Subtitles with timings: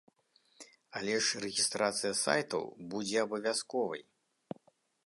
[0.99, 2.63] Але ж рэгістрацыя сайтаў
[2.95, 4.03] будзе абавязковай.